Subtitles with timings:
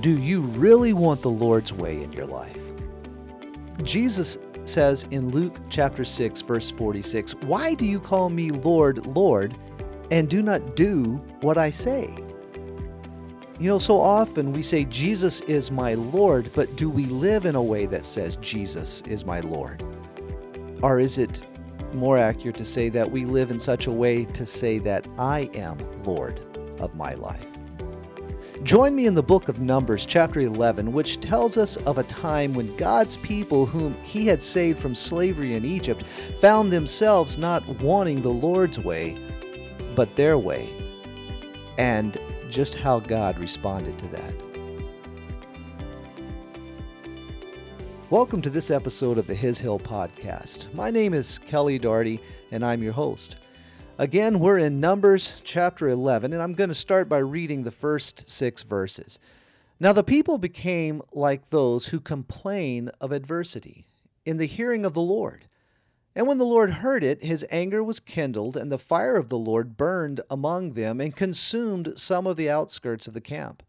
[0.00, 2.56] Do you really want the Lord's way in your life?
[3.82, 9.56] Jesus says in Luke chapter 6 verse 46, "Why do you call me Lord, Lord,
[10.12, 12.14] and do not do what I say?"
[13.58, 17.56] You know, so often we say Jesus is my Lord, but do we live in
[17.56, 19.82] a way that says Jesus is my Lord?
[20.80, 21.42] Or is it
[21.92, 25.50] more accurate to say that we live in such a way to say that I
[25.54, 26.38] am Lord
[26.78, 27.47] of my life?
[28.64, 32.54] Join me in the book of Numbers, chapter 11, which tells us of a time
[32.54, 36.02] when God's people, whom He had saved from slavery in Egypt,
[36.40, 39.16] found themselves not wanting the Lord's way,
[39.94, 40.68] but their way,
[41.78, 42.18] and
[42.50, 44.34] just how God responded to that.
[48.10, 50.74] Welcome to this episode of the His Hill Podcast.
[50.74, 52.20] My name is Kelly Doherty,
[52.50, 53.36] and I'm your host.
[54.00, 58.30] Again, we're in Numbers chapter 11, and I'm going to start by reading the first
[58.30, 59.18] six verses.
[59.80, 63.86] Now, the people became like those who complain of adversity
[64.24, 65.46] in the hearing of the Lord.
[66.14, 69.36] And when the Lord heard it, his anger was kindled, and the fire of the
[69.36, 73.64] Lord burned among them and consumed some of the outskirts of the camp.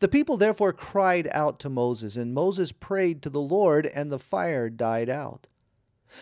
[0.00, 4.18] The people therefore cried out to Moses, and Moses prayed to the Lord, and the
[4.18, 5.46] fire died out.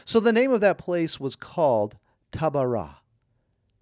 [0.04, 1.96] So the name of that place was called
[2.30, 2.98] Taberah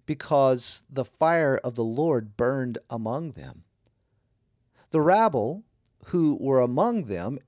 [0.05, 3.63] because the fire of the Lord burned among them.
[4.91, 5.63] The rabble
[6.07, 7.39] who were among them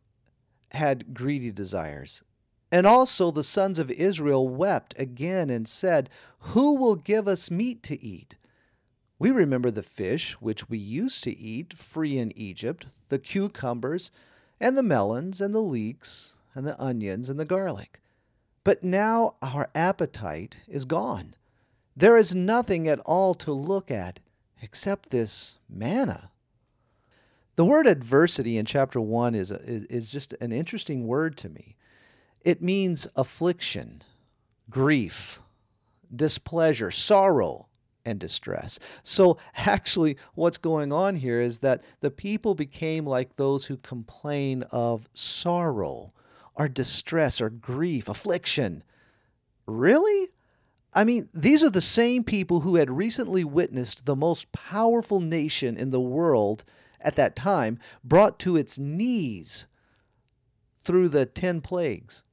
[0.72, 2.24] had greedy desires.
[2.72, 7.84] And also the sons of Israel wept again and said, Who will give us meat
[7.84, 8.36] to eat?
[9.18, 14.12] We remember the fish which we used to eat free in Egypt, the cucumbers,
[14.60, 18.02] and the melons, and the leeks, and the onions, and the garlic.
[18.64, 21.36] But now our appetite is gone
[21.96, 24.20] there is nothing at all to look at
[24.62, 26.32] except this manna.
[27.56, 31.78] The word adversity in chapter 1 is, is just an interesting word to me.
[32.42, 34.04] It means affliction,
[34.70, 35.40] grief,
[36.14, 37.68] displeasure, sorrow,
[38.06, 38.78] and distress.
[39.04, 44.64] So, actually, what's going on here is that the people became like those who complain
[44.72, 46.14] of sorrow
[46.56, 48.84] or distress or grief, affliction.
[49.66, 50.30] Really?
[50.96, 55.76] I mean, these are the same people who had recently witnessed the most powerful nation
[55.76, 56.64] in the world
[57.02, 59.68] at that time brought to its knees
[60.82, 62.24] through the 10 plagues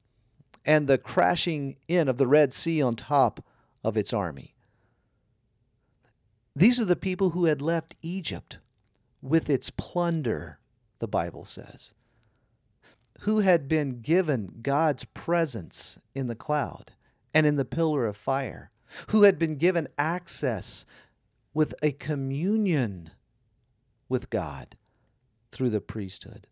[0.65, 3.43] and the crashing in of the Red Sea on top
[3.83, 4.55] of its army.
[6.55, 8.59] These are the people who had left Egypt
[9.21, 10.59] with its plunder,
[10.99, 11.93] the Bible says,
[13.21, 16.93] who had been given God's presence in the cloud
[17.33, 18.71] and in the pillar of fire,
[19.07, 20.85] who had been given access
[21.53, 23.11] with a communion
[24.09, 24.75] with God
[25.51, 26.47] through the priesthood.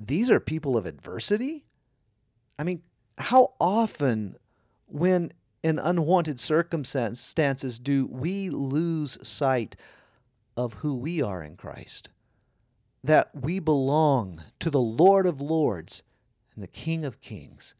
[0.00, 1.64] These are people of adversity?
[2.58, 2.82] I mean,
[3.18, 4.36] how often,
[4.86, 5.30] when
[5.62, 9.76] in unwanted circumstances, do we lose sight
[10.56, 12.10] of who we are in Christ?
[13.02, 16.02] That we belong to the Lord of Lords
[16.54, 17.74] and the King of Kings.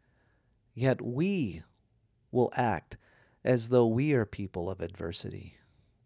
[0.78, 1.62] Yet we
[2.30, 2.98] will act
[3.42, 5.56] as though we are people of adversity.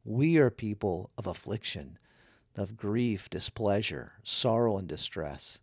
[0.02, 1.98] We are people of affliction,
[2.56, 5.60] of grief, displeasure, sorrow, and distress.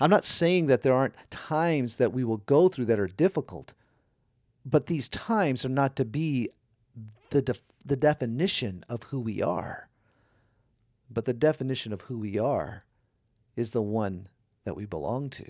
[0.00, 3.74] I'm not saying that there aren't times that we will go through that are difficult,
[4.64, 6.48] but these times are not to be
[7.28, 9.90] the, def- the definition of who we are.
[11.10, 12.86] But the definition of who we are
[13.54, 14.28] is the one
[14.64, 15.44] that we belong to.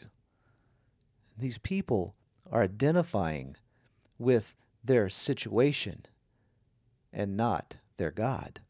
[1.38, 2.16] These people
[2.50, 3.56] are identifying
[4.18, 6.06] with their situation
[7.12, 8.60] and not their God.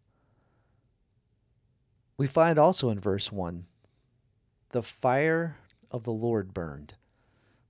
[2.17, 3.67] We find also in verse 1
[4.71, 5.57] the fire
[5.91, 6.95] of the Lord burned.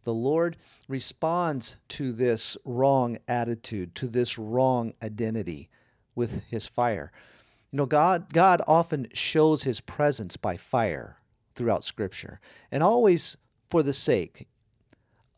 [0.04, 0.56] The Lord
[0.88, 5.68] responds to this wrong attitude, to this wrong identity
[6.14, 7.10] with his fire.
[7.72, 11.18] You know, God, God often shows his presence by fire
[11.54, 12.40] throughout Scripture,
[12.70, 13.36] and always
[13.68, 14.46] for the sake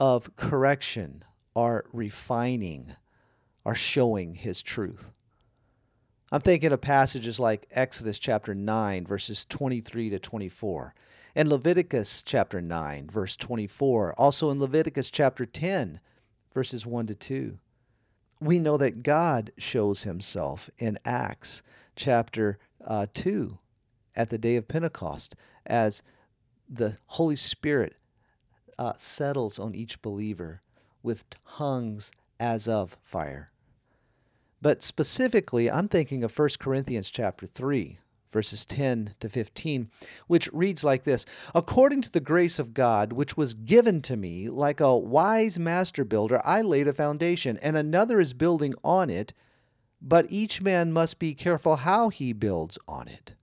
[0.01, 1.25] of correction
[1.57, 2.95] are refining,
[3.65, 5.13] are showing his truth.
[6.31, 10.95] I'm thinking of passages like Exodus chapter 9, verses 23 to 24,
[11.35, 16.01] and Leviticus chapter 9, verse 24, also in Leviticus chapter 10,
[16.53, 17.59] verses 1 to 2.
[18.41, 21.63] We know that God shows himself in Acts
[21.97, 23.59] chapter uh, 2
[24.15, 25.35] at the day of Pentecost
[25.65, 26.03] as
[26.69, 27.97] the Holy Spirit
[28.79, 30.63] uh, settles on each believer
[31.03, 31.25] with
[31.57, 33.51] tongues as of fire.
[34.61, 37.99] But specifically, I'm thinking of 1 Corinthians chapter 3,
[38.33, 39.91] verses 10 to 15,
[40.27, 44.49] which reads like this According to the grace of God, which was given to me,
[44.49, 49.33] like a wise master builder, I laid a foundation, and another is building on it,
[50.01, 53.35] but each man must be careful how he builds on it.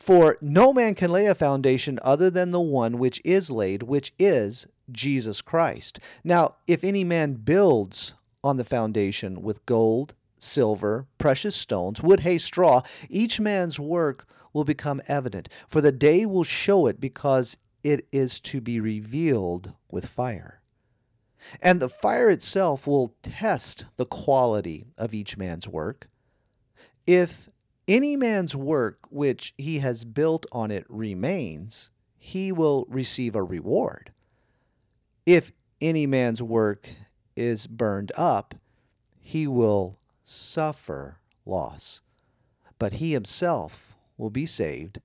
[0.00, 4.14] For no man can lay a foundation other than the one which is laid, which
[4.18, 6.00] is Jesus Christ.
[6.24, 12.38] Now, if any man builds on the foundation with gold, silver, precious stones, wood, hay,
[12.38, 12.80] straw,
[13.10, 18.40] each man's work will become evident, for the day will show it because it is
[18.40, 20.62] to be revealed with fire.
[21.60, 26.08] And the fire itself will test the quality of each man's work.
[27.06, 27.50] If
[27.88, 34.12] any man's work which he has built on it remains, he will receive a reward.
[35.26, 36.88] If any man's work
[37.36, 38.54] is burned up,
[39.18, 42.00] he will suffer loss,
[42.78, 45.00] but he himself will be saved,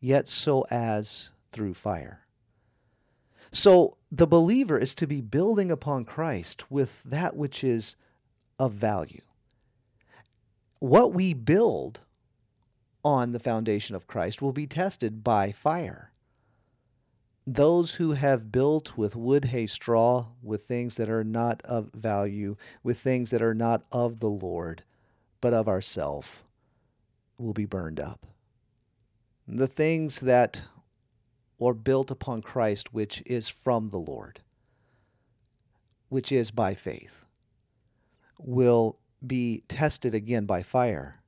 [0.00, 2.26] yet so as through fire.
[3.50, 7.96] So the believer is to be building upon Christ with that which is
[8.58, 9.22] of value.
[10.78, 12.00] What we build
[13.04, 16.10] on the foundation of Christ will be tested by fire.
[17.46, 22.56] Those who have built with wood, hay, straw, with things that are not of value,
[22.82, 24.82] with things that are not of the Lord,
[25.42, 26.42] but of ourself,
[27.36, 28.26] will be burned up.
[29.46, 30.62] The things that
[31.60, 34.40] are built upon Christ, which is from the Lord,
[36.08, 37.26] which is by faith,
[38.38, 41.20] will be tested again by fire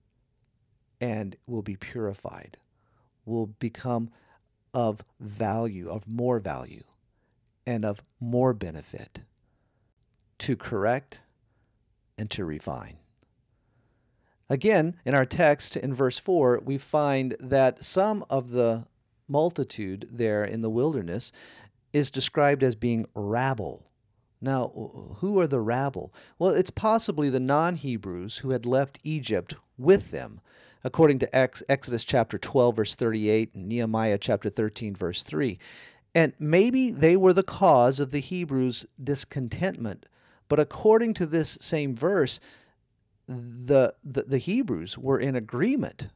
[1.01, 2.57] and will be purified,
[3.25, 4.11] will become
[4.73, 6.85] of value, of more value,
[7.67, 9.21] and of more benefit
[10.39, 11.21] to correct
[12.19, 12.97] and to refine.
[14.49, 18.87] Again, in our text in verse 4, we find that some of the
[19.29, 21.33] multitude there in the wilderness
[21.93, 23.91] is described as being rabble.
[24.41, 26.13] Now, who are the rabble?
[26.39, 30.41] Well, it's possibly the non Hebrews who had left Egypt with them
[30.87, 35.59] according to Exodus chapter 12, verse 38, and Nehemiah chapter 13, verse 3.
[36.15, 40.07] And maybe they were the cause of the Hebrews' discontentment.
[40.49, 42.39] But according to this same verse,
[43.27, 46.07] the, the, the Hebrews were in agreement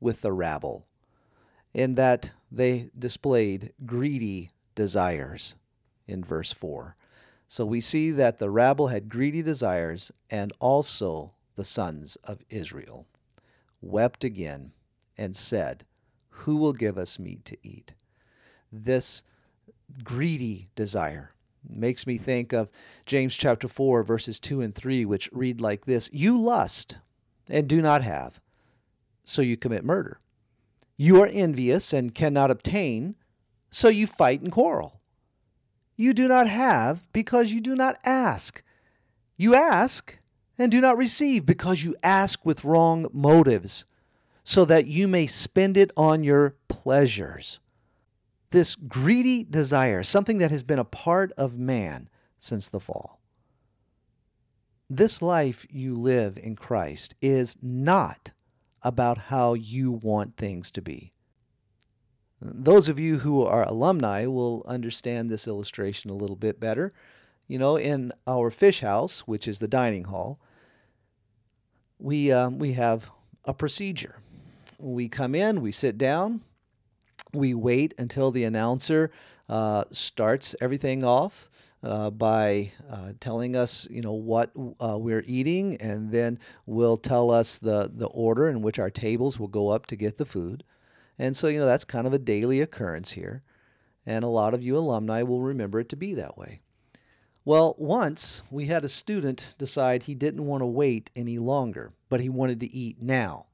[0.00, 0.88] with the rabble
[1.72, 5.54] in that they displayed greedy desires
[6.08, 6.96] in verse 4.
[7.46, 13.06] So we see that the rabble had greedy desires and also the sons of Israel
[13.80, 14.72] wept again
[15.16, 15.84] and said,
[16.28, 17.94] Who will give us meat to eat?
[18.70, 19.22] This
[20.02, 21.32] greedy desire
[21.68, 22.68] makes me think of
[23.04, 26.98] James chapter 4, verses 2 and 3, which read like this You lust
[27.48, 28.40] and do not have,
[29.24, 30.20] so you commit murder.
[30.96, 33.16] You are envious and cannot obtain,
[33.70, 35.00] so you fight and quarrel.
[35.96, 38.62] You do not have because you do not ask.
[39.36, 40.18] You ask
[40.58, 43.84] and do not receive because you ask with wrong motives,
[44.44, 47.60] so that you may spend it on your pleasures.
[48.50, 52.08] This greedy desire, something that has been a part of man
[52.38, 53.20] since the fall.
[54.88, 58.30] This life you live in Christ is not
[58.82, 61.12] about how you want things to be.
[62.40, 66.92] Those of you who are alumni will understand this illustration a little bit better.
[67.48, 70.38] You know, in our fish house, which is the dining hall,
[71.98, 73.10] we, um, we have
[73.44, 74.16] a procedure.
[74.78, 76.42] We come in, we sit down,
[77.32, 79.10] we wait until the announcer
[79.48, 81.48] uh, starts everything off.
[81.82, 84.50] Uh, by uh, telling us, you know, what
[84.82, 89.38] uh, we're eating, and then will tell us the the order in which our tables
[89.38, 90.64] will go up to get the food.
[91.16, 93.42] And so, you know, that's kind of a daily occurrence here,
[94.04, 96.62] and a lot of you alumni will remember it to be that way.
[97.46, 102.20] Well, once we had a student decide he didn't want to wait any longer, but
[102.20, 103.46] he wanted to eat now.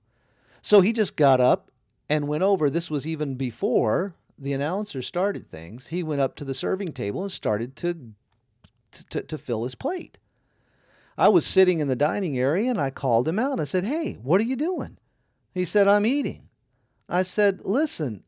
[0.63, 1.71] So he just got up
[2.09, 2.71] and went over.
[2.71, 5.89] This was even before the announcer started things.
[5.89, 8.15] He went up to the serving table and started to,
[9.11, 10.17] to, to fill his plate.
[11.19, 13.61] I was sitting in the dining area and I called him out.
[13.61, 14.97] I said, Hey, what are you doing?
[15.53, 16.49] He said, I'm eating.
[17.11, 18.25] I said, Listen,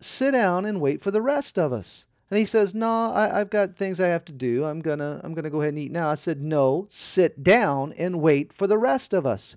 [0.00, 2.06] sit down and wait for the rest of us.
[2.34, 4.64] And he says, "No, I, have got things I have to do.
[4.64, 8.20] I'm gonna I'm gonna go ahead and eat now." I said, "No, sit down and
[8.20, 9.56] wait for the rest of us."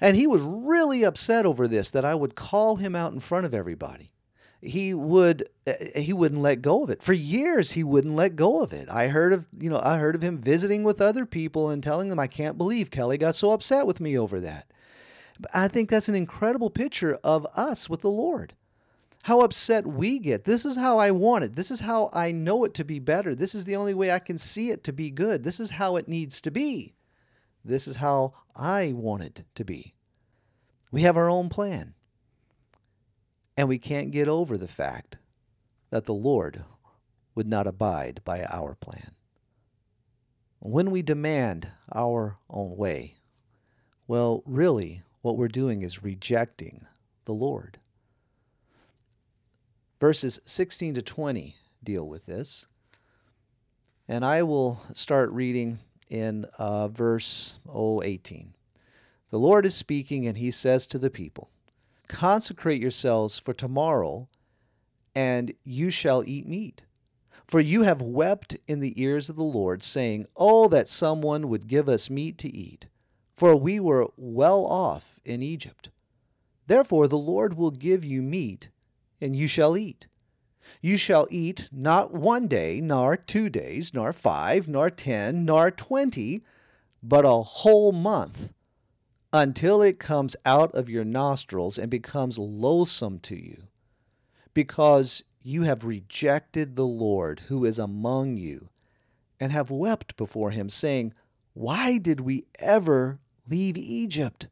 [0.00, 3.46] And he was really upset over this that I would call him out in front
[3.46, 4.10] of everybody.
[4.60, 7.00] He would eh, he wouldn't let go of it.
[7.00, 8.88] For years he wouldn't let go of it.
[8.90, 12.08] I heard of, you know, I heard of him visiting with other people and telling
[12.08, 14.66] them I can't believe Kelly got so upset with me over that.
[15.54, 18.54] I think that's an incredible picture of us with the Lord.
[19.24, 20.44] How upset we get.
[20.44, 21.54] This is how I want it.
[21.54, 23.34] This is how I know it to be better.
[23.34, 25.44] This is the only way I can see it to be good.
[25.44, 26.94] This is how it needs to be.
[27.64, 29.94] This is how I want it to be.
[30.90, 31.94] We have our own plan.
[33.56, 35.18] And we can't get over the fact
[35.90, 36.64] that the Lord
[37.34, 39.12] would not abide by our plan.
[40.60, 43.16] When we demand our own way,
[44.06, 46.86] well, really, what we're doing is rejecting
[47.26, 47.78] the Lord.
[50.00, 52.66] Verses 16 to 20 deal with this.
[54.08, 55.78] And I will start reading
[56.08, 58.54] in uh, verse oh, 18.
[59.30, 61.50] The Lord is speaking, and he says to the people,
[62.08, 64.28] Consecrate yourselves for tomorrow,
[65.14, 66.82] and you shall eat meat.
[67.46, 71.68] For you have wept in the ears of the Lord, saying, Oh, that someone would
[71.68, 72.86] give us meat to eat,
[73.36, 75.90] for we were well off in Egypt.
[76.66, 78.70] Therefore the Lord will give you meat,
[79.20, 80.06] and you shall eat.
[80.80, 86.42] You shall eat not one day, nor two days, nor five, nor ten, nor twenty,
[87.02, 88.52] but a whole month
[89.32, 93.64] until it comes out of your nostrils and becomes loathsome to you,
[94.54, 98.68] because you have rejected the Lord who is among you,
[99.38, 101.14] and have wept before him, saying,
[101.54, 104.48] Why did we ever leave Egypt?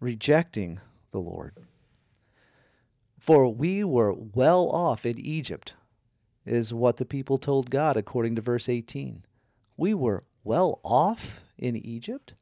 [0.00, 0.80] Rejecting
[1.12, 1.54] the Lord.
[3.24, 5.72] For we were well off in Egypt,
[6.44, 9.24] is what the people told God according to verse 18.
[9.78, 12.34] We were well off in Egypt?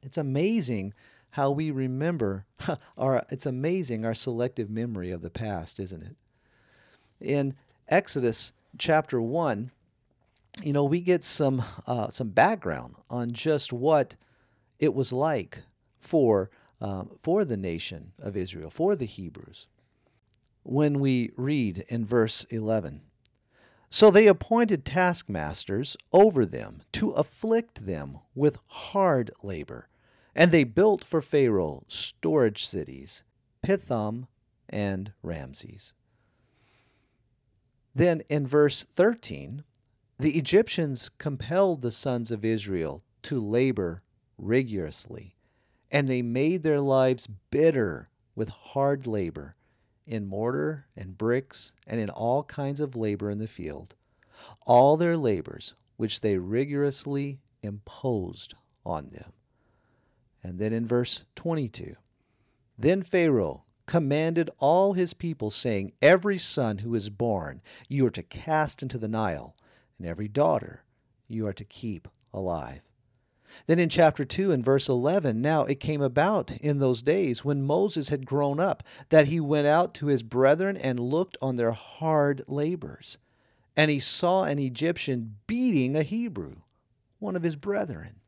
[0.00, 0.94] It's amazing
[1.30, 2.46] how we remember
[2.96, 6.16] our it's amazing our selective memory of the past, isn't it?
[7.20, 7.56] In
[7.88, 9.72] Exodus chapter 1,
[10.62, 14.14] you know, we get some uh, some background on just what
[14.78, 15.62] it was like
[15.98, 16.50] for
[16.80, 19.66] um, for the nation of Israel, for the Hebrews.
[20.62, 23.02] When we read in verse 11,
[23.90, 29.88] so they appointed taskmasters over them to afflict them with hard labor.
[30.34, 33.24] And they built for Pharaoh storage cities,
[33.62, 34.28] Pithom
[34.68, 35.94] and Ramses.
[37.94, 39.64] Then in verse 13,
[40.18, 44.02] the Egyptians compelled the sons of Israel to labor
[44.36, 45.36] rigorously,
[45.90, 49.56] and they made their lives bitter with hard labor
[50.08, 53.94] in mortar and bricks and in all kinds of labor in the field,
[54.66, 59.32] all their labors which they rigorously imposed on them.
[60.42, 61.96] And then in verse 22,
[62.78, 68.22] then Pharaoh commanded all his people, saying, Every son who is born you are to
[68.22, 69.56] cast into the Nile,
[69.98, 70.84] and every daughter
[71.26, 72.80] you are to keep alive.
[73.66, 77.62] Then in chapter 2 and verse 11, now it came about in those days when
[77.62, 81.72] Moses had grown up that he went out to his brethren and looked on their
[81.72, 83.18] hard labors.
[83.76, 86.56] And he saw an Egyptian beating a Hebrew,
[87.18, 88.20] one of his brethren.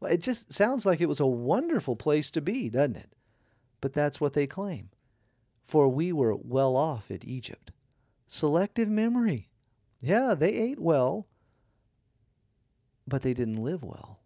[0.00, 3.12] Well, it just sounds like it was a wonderful place to be, doesn't it?
[3.80, 4.90] But that's what they claim.
[5.64, 7.70] For we were well off at Egypt.
[8.26, 9.48] Selective memory.
[10.00, 11.26] Yeah, they ate well,
[13.06, 14.17] but they didn't live well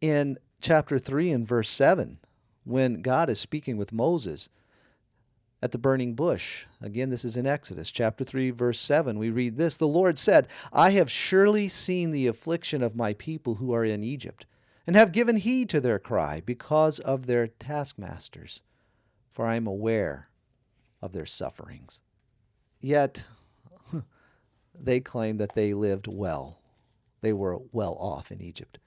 [0.00, 2.18] in chapter 3 and verse 7
[2.64, 4.48] when God is speaking with Moses
[5.62, 6.66] at the burning bush.
[6.82, 9.18] Again, this is in Exodus chapter 3, verse 7.
[9.18, 13.56] We read this The Lord said, I have surely seen the affliction of my people
[13.56, 14.46] who are in Egypt,
[14.86, 18.62] and have given heed to their cry because of their taskmasters,
[19.30, 20.28] for I am aware
[21.00, 22.00] of their sufferings.
[22.80, 23.24] Yet,
[24.74, 26.60] they claim that they lived well.
[27.22, 28.78] They were well off in Egypt.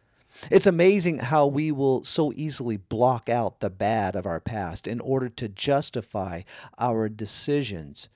[0.49, 4.99] It's amazing how we will so easily block out the bad of our past in
[4.99, 6.43] order to justify
[6.77, 8.09] our decisions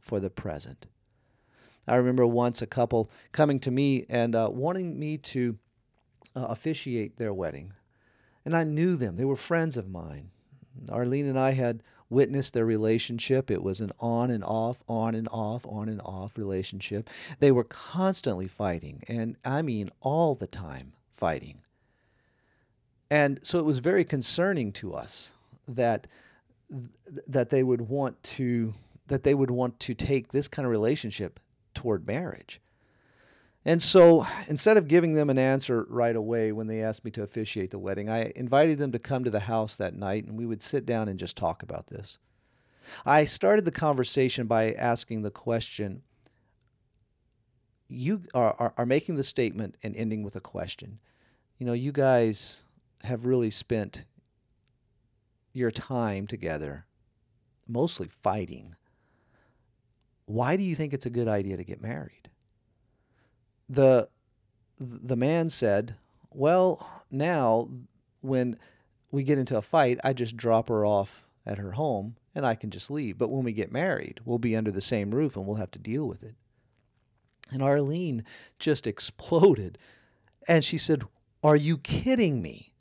[0.00, 0.86] for the present.
[1.86, 5.58] I remember once a couple coming to me and uh, wanting me to
[6.36, 7.72] uh, officiate their wedding.
[8.44, 10.30] And I knew them, they were friends of mine.
[10.88, 13.50] Arlene and I had witnessed their relationship.
[13.50, 17.08] It was an on and off, on and off, on and off relationship.
[17.38, 21.60] They were constantly fighting, and I mean all the time fighting.
[23.10, 25.32] And so it was very concerning to us
[25.68, 26.06] that
[27.26, 28.74] that they would want to
[29.08, 31.40] that they would want to take this kind of relationship
[31.74, 32.60] toward marriage.
[33.64, 37.22] And so instead of giving them an answer right away when they asked me to
[37.22, 40.46] officiate the wedding, I invited them to come to the house that night and we
[40.46, 42.18] would sit down and just talk about this.
[43.04, 46.02] I started the conversation by asking the question
[47.88, 51.00] you are, are, are making the statement and ending with a question
[51.60, 52.64] you know, you guys
[53.04, 54.04] have really spent
[55.52, 56.86] your time together
[57.68, 58.74] mostly fighting,
[60.24, 62.30] why do you think it's a good idea to get married?
[63.68, 64.08] The
[64.78, 65.96] the man said,
[66.32, 67.68] "Well, now
[68.22, 68.58] when
[69.10, 72.54] we get into a fight, I just drop her off at her home and I
[72.54, 73.18] can just leave.
[73.18, 75.78] But when we get married, we'll be under the same roof and we'll have to
[75.78, 76.36] deal with it."
[77.50, 78.24] And Arlene
[78.58, 79.76] just exploded.
[80.48, 81.04] And she said,
[81.42, 82.74] Are you kidding me?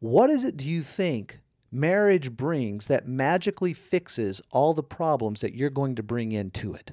[0.00, 1.40] What is it do you think
[1.72, 6.92] marriage brings that magically fixes all the problems that you're going to bring into it?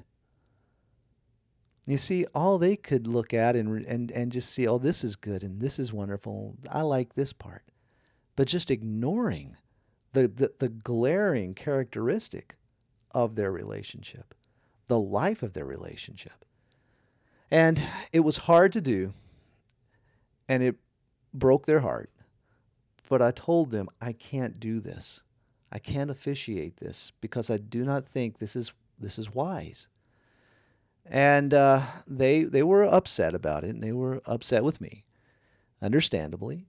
[1.86, 5.16] You see, all they could look at and, and, and just see, oh, this is
[5.16, 6.56] good and this is wonderful.
[6.70, 7.64] I like this part.
[8.36, 9.56] But just ignoring
[10.14, 12.56] the, the, the glaring characteristic
[13.10, 14.34] of their relationship,
[14.88, 16.44] the life of their relationship.
[17.50, 17.80] And
[18.12, 19.12] it was hard to do,
[20.48, 20.76] and it
[21.34, 22.10] broke their heart.
[23.08, 25.22] But I told them, I can't do this.
[25.70, 29.88] I can't officiate this because I do not think this is this is wise.
[31.04, 35.04] And uh, they they were upset about it, and they were upset with me,
[35.82, 36.66] understandably.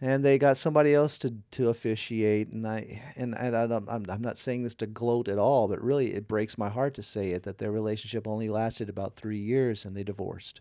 [0.00, 4.04] And they got somebody else to, to officiate, and I and, and I don't, I'm
[4.08, 7.02] I'm not saying this to gloat at all, but really it breaks my heart to
[7.02, 10.60] say it that their relationship only lasted about three years, and they divorced.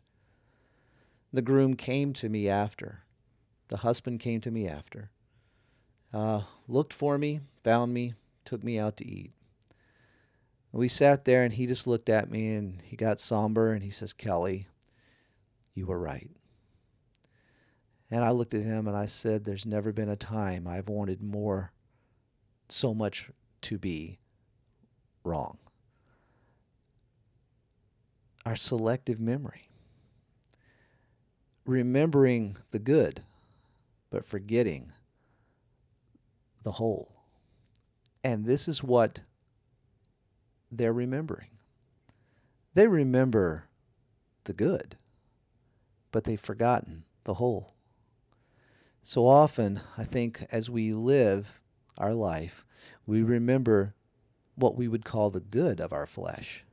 [1.34, 3.04] The groom came to me after,
[3.70, 5.12] the husband came to me after,
[6.14, 9.32] uh, looked for me, found me, took me out to eat.
[10.74, 13.90] We sat there and he just looked at me and he got somber and he
[13.90, 14.68] says, Kelly,
[15.74, 16.30] you were right.
[18.10, 21.22] And I looked at him and I said, There's never been a time I've wanted
[21.22, 21.72] more,
[22.68, 23.30] so much
[23.62, 24.20] to be
[25.24, 25.58] wrong.
[28.46, 29.71] Our selective memory.
[31.72, 33.24] Remembering the good
[34.10, 34.92] but forgetting
[36.64, 37.24] the whole.
[38.26, 39.22] And this is what
[40.70, 41.48] they're remembering.
[42.74, 43.70] They remember
[44.44, 44.98] the good,
[46.12, 47.74] but they've forgotten the whole.
[49.02, 51.62] So often, I think, as we live
[51.98, 52.66] our life,
[53.06, 53.96] we remember
[54.56, 56.66] what we would call the good of our flesh,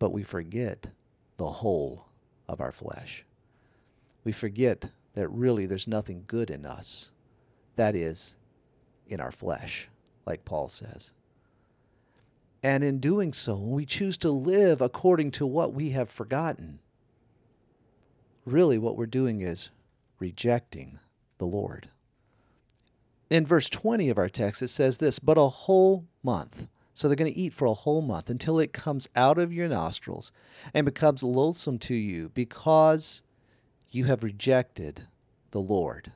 [0.00, 0.88] but we forget
[1.36, 2.08] the whole
[2.48, 3.24] of our flesh.
[4.24, 7.10] We forget that really there's nothing good in us.
[7.76, 8.36] That is,
[9.06, 9.88] in our flesh,
[10.26, 11.12] like Paul says.
[12.62, 16.80] And in doing so, when we choose to live according to what we have forgotten,
[18.44, 19.70] really what we're doing is
[20.18, 20.98] rejecting
[21.38, 21.88] the Lord.
[23.30, 26.68] In verse 20 of our text, it says this But a whole month.
[26.92, 29.68] So they're going to eat for a whole month until it comes out of your
[29.68, 30.32] nostrils
[30.74, 33.22] and becomes loathsome to you because
[33.90, 35.06] you have rejected
[35.50, 36.12] the Lord.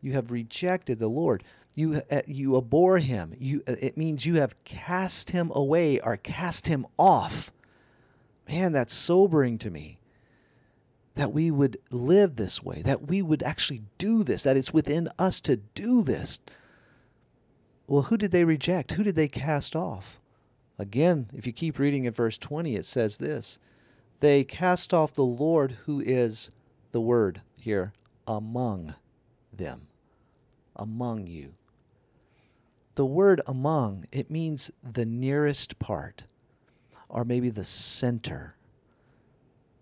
[0.00, 1.42] You have rejected the Lord.
[1.74, 3.34] You, uh, you abhor him.
[3.38, 7.50] You, uh, it means you have cast him away or cast him off.
[8.48, 9.98] Man, that's sobering to me.
[11.14, 15.08] That we would live this way, that we would actually do this, that it's within
[15.18, 16.40] us to do this.
[17.86, 18.92] Well, who did they reject?
[18.92, 20.20] Who did they cast off?
[20.78, 23.58] Again, if you keep reading in verse 20, it says this
[24.20, 26.50] They cast off the Lord who is
[26.94, 27.92] the word here,
[28.24, 28.94] among
[29.52, 29.88] them,
[30.76, 31.54] among you.
[32.94, 36.22] The word among, it means the nearest part,
[37.08, 38.54] or maybe the center.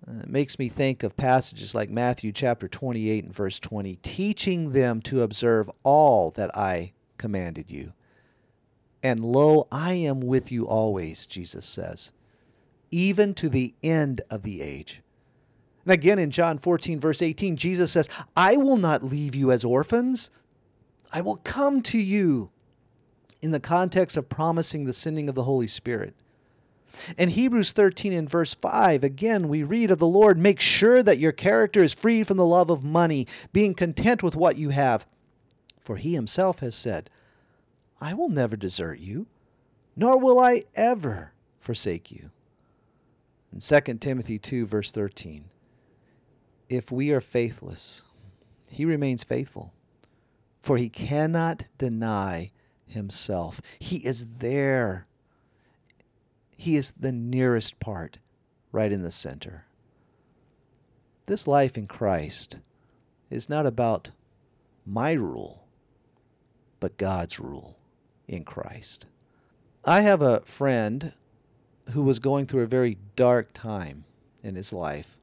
[0.09, 4.72] Uh, it makes me think of passages like Matthew chapter 28 and verse 20, teaching
[4.72, 7.92] them to observe all that I commanded you.
[9.03, 12.11] And lo, I am with you always, Jesus says,
[12.90, 15.01] even to the end of the age.
[15.84, 19.64] And again in John 14, verse 18, Jesus says, I will not leave you as
[19.64, 20.30] orphans.
[21.12, 22.50] I will come to you
[23.40, 26.14] in the context of promising the sending of the Holy Spirit.
[27.16, 31.18] In Hebrews 13 and verse 5, again, we read of the Lord make sure that
[31.18, 35.06] your character is free from the love of money, being content with what you have.
[35.80, 37.10] For he himself has said,
[38.00, 39.26] I will never desert you,
[39.96, 42.30] nor will I ever forsake you.
[43.52, 45.44] In 2 Timothy 2, verse 13,
[46.72, 48.02] if we are faithless,
[48.70, 49.72] he remains faithful,
[50.62, 52.50] for he cannot deny
[52.87, 53.61] himself.
[53.78, 55.06] He is there.
[56.56, 58.18] He is the nearest part,
[58.70, 59.66] right in the center.
[61.26, 62.58] This life in Christ
[63.28, 64.11] is not about
[64.87, 65.64] my rule,
[66.80, 67.76] but God's rule
[68.26, 69.06] in Christ.
[69.85, 71.12] I have a friend
[71.90, 74.04] who was going through a very dark time
[74.42, 75.18] in his life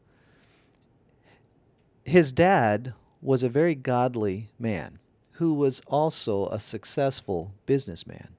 [2.10, 5.00] his dad was a very godly man
[5.34, 8.30] who was also a successful businessman.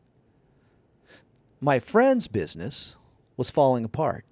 [1.61, 2.97] My friend's business
[3.37, 4.25] was falling apart,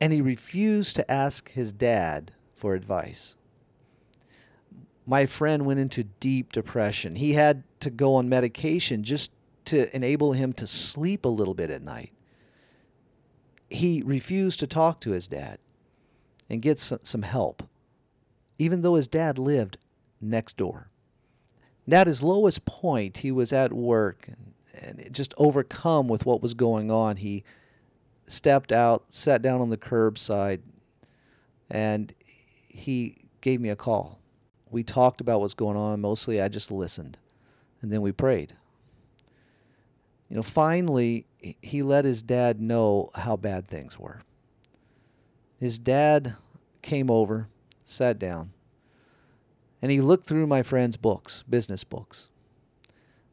[0.00, 3.36] and he refused to ask his dad for advice.
[5.06, 7.14] My friend went into deep depression.
[7.16, 9.32] He had to go on medication just
[9.66, 12.12] to enable him to sleep a little bit at night.
[13.70, 15.58] He refused to talk to his dad
[16.50, 17.67] and get some, help,
[18.58, 19.78] even though his dad lived
[20.20, 20.90] next door.
[21.86, 26.42] And at his lowest point, he was at work and, and just overcome with what
[26.42, 27.16] was going on.
[27.16, 27.44] He
[28.26, 30.60] stepped out, sat down on the curbside,
[31.70, 32.12] and
[32.68, 34.20] he gave me a call.
[34.70, 36.00] We talked about what's going on.
[36.00, 37.16] Mostly, I just listened,
[37.80, 38.54] and then we prayed.
[40.28, 41.24] You know, finally,
[41.62, 44.20] he let his dad know how bad things were.
[45.58, 46.36] His dad
[46.82, 47.48] came over,
[47.90, 48.52] sat down,
[49.80, 52.28] and he looked through my friend's books, business books,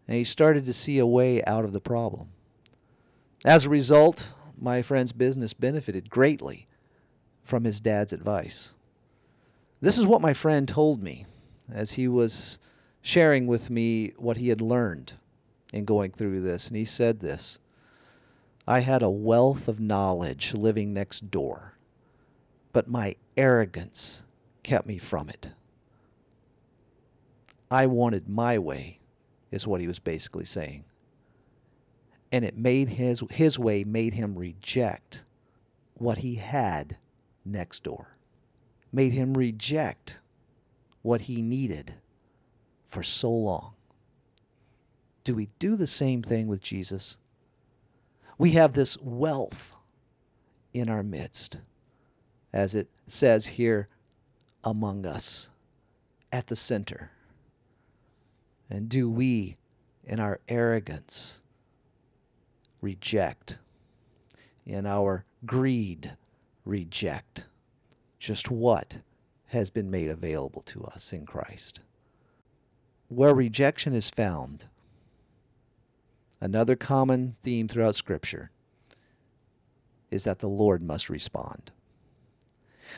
[0.07, 2.29] and he started to see a way out of the problem.
[3.43, 6.67] As a result, my friend's business benefited greatly
[7.43, 8.75] from his dad's advice.
[9.81, 11.25] This is what my friend told me
[11.71, 12.59] as he was
[13.01, 15.13] sharing with me what he had learned
[15.71, 16.67] in going through this.
[16.67, 17.59] And he said this
[18.67, 21.77] I had a wealth of knowledge living next door,
[22.73, 24.23] but my arrogance
[24.65, 25.51] kept me from it.
[27.69, 28.99] I wanted my way,
[29.51, 30.85] is what he was basically saying.
[32.31, 35.21] And it made his, his way made him reject
[35.93, 36.97] what he had
[37.45, 38.17] next door,
[38.91, 40.19] made him reject
[41.03, 41.93] what he needed
[42.87, 43.73] for so long.
[45.23, 47.17] Do we do the same thing with Jesus?
[48.37, 49.73] We have this wealth
[50.73, 51.59] in our midst,
[52.51, 53.87] as it says here,
[54.65, 55.49] among us,
[56.31, 57.11] at the center.
[58.69, 59.57] And do we,
[60.03, 61.41] in our arrogance,
[62.81, 63.59] reject,
[64.65, 66.17] in our greed,
[66.65, 67.45] reject
[68.19, 68.97] just what
[69.47, 71.79] has been made available to us in Christ?
[73.07, 74.65] Where rejection is found,
[76.41, 78.51] Another common theme throughout Scripture
[80.11, 81.71] is that the Lord must respond.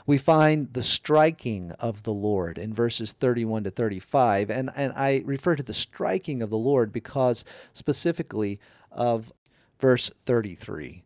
[0.05, 4.49] We find the striking of the Lord in verses 31 to 35.
[4.49, 8.59] And, and I refer to the striking of the Lord because specifically
[8.91, 9.31] of
[9.79, 11.03] verse 33.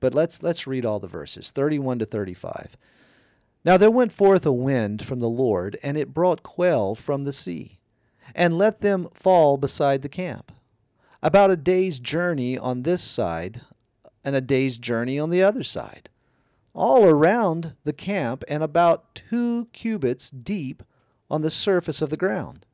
[0.00, 2.76] But let's, let's read all the verses 31 to 35.
[3.64, 7.32] Now there went forth a wind from the Lord, and it brought quail from the
[7.32, 7.78] sea,
[8.34, 10.52] and let them fall beside the camp
[11.22, 13.62] about a day's journey on this side
[14.22, 16.10] and a day's journey on the other side,
[16.74, 20.82] all around the camp and about two cubits deep
[21.30, 22.66] on the surface of the ground.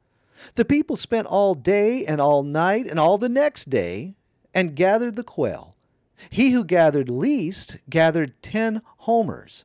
[0.55, 4.15] The people spent all day and all night and all the next day
[4.55, 5.77] and gathered the quail.
[6.29, 9.65] He who gathered least gathered ten homers,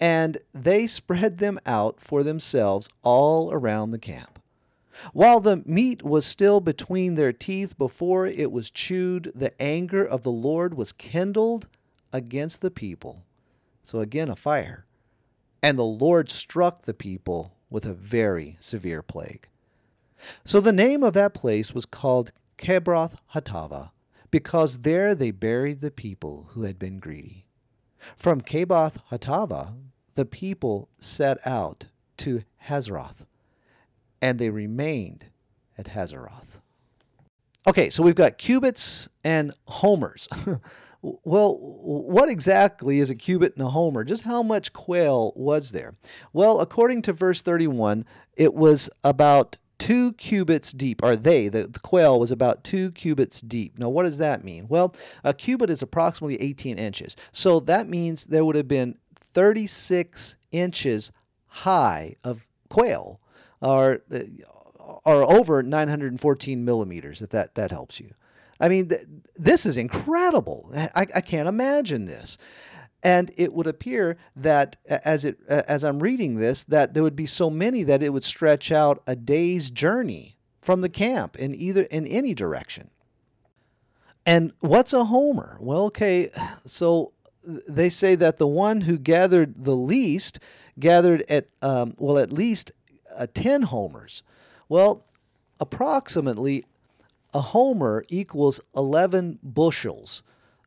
[0.00, 4.40] and they spread them out for themselves all around the camp.
[5.12, 10.22] While the meat was still between their teeth before it was chewed, the anger of
[10.22, 11.68] the Lord was kindled
[12.12, 13.22] against the people.
[13.86, 14.84] So again, a fire.
[15.62, 19.46] And the Lord struck the people with a very severe plague.
[20.44, 23.90] So the name of that place was called Kebroth Hatava,
[24.32, 27.46] because there they buried the people who had been greedy.
[28.16, 29.76] From Kebroth Hatava,
[30.16, 33.24] the people set out to Hazeroth
[34.20, 35.26] and they remained
[35.78, 36.58] at Hazeroth.
[37.68, 40.28] Okay, so we've got cubits and homers.
[41.24, 44.04] well, what exactly is a cubit and a homer?
[44.04, 45.94] Just how much quail was there?
[46.32, 48.04] Well, according to verse 31,
[48.36, 53.40] it was about two cubits deep, or they, the, the, quail was about two cubits
[53.40, 53.78] deep.
[53.78, 54.66] Now, what does that mean?
[54.68, 57.16] Well, a cubit is approximately 18 inches.
[57.32, 61.12] So that means there would have been 36 inches
[61.46, 63.20] high of quail
[63.60, 64.20] or, uh,
[65.04, 67.22] are over 914 millimeters.
[67.22, 68.14] If that that helps you,
[68.60, 69.02] I mean, th-
[69.36, 70.70] this is incredible.
[70.74, 72.38] I, I can't imagine this.
[73.02, 77.26] And it would appear that as it as I'm reading this, that there would be
[77.26, 81.82] so many that it would stretch out a day's journey from the camp in either
[81.82, 82.90] in any direction.
[84.24, 85.56] And what's a homer?
[85.60, 86.30] Well, okay,
[86.66, 87.12] so
[87.44, 90.40] they say that the one who gathered the least
[90.78, 92.72] gathered at um, well at least
[93.16, 94.22] uh, 10 homers.
[94.68, 95.04] Well,
[95.60, 96.66] approximately
[97.36, 100.22] a homer equals 11 bushels.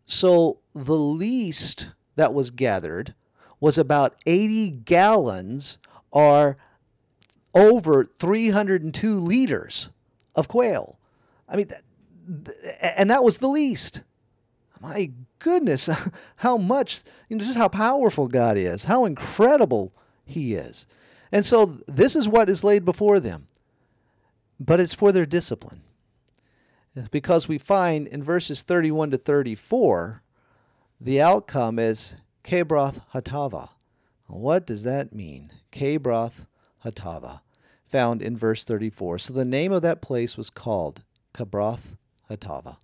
[0.05, 3.15] So the least that was gathered
[3.59, 5.79] was about 80 gallons
[6.11, 6.57] or
[7.55, 9.89] over 302 liters
[10.35, 10.99] of quail.
[11.47, 11.69] I mean,
[12.97, 14.03] and that was the least.
[14.79, 15.89] My goodness,
[16.35, 19.91] how much, you know, just how powerful God is, how incredible
[20.23, 20.85] He is.
[21.31, 23.47] And so this is what is laid before them,
[24.59, 25.81] but it's for their discipline.
[27.11, 30.23] Because we find in verses 31 to 34,
[30.99, 33.69] the outcome is Kebroth Hatava.
[34.27, 35.51] What does that mean?
[35.71, 36.45] Kebroth
[36.85, 37.41] Hatava,
[37.85, 39.19] found in verse 34.
[39.19, 41.95] So the name of that place was called Kebroth
[42.29, 42.77] Hatava.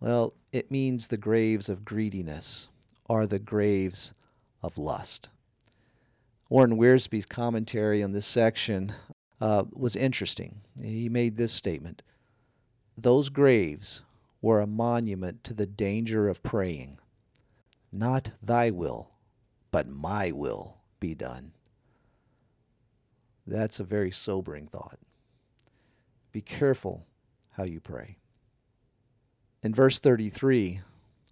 [0.00, 2.68] Well, it means the graves of greediness
[3.08, 4.14] are the graves
[4.62, 5.28] of lust.
[6.48, 8.94] Warren Wiersbe's commentary on this section
[9.40, 10.60] uh, was interesting.
[10.82, 12.02] He made this statement
[13.00, 14.02] Those graves
[14.42, 16.98] were a monument to the danger of praying,
[17.92, 19.12] Not thy will,
[19.70, 21.52] but my will be done.
[23.46, 24.98] That's a very sobering thought.
[26.32, 27.06] Be careful
[27.52, 28.16] how you pray.
[29.62, 30.80] In verse 33,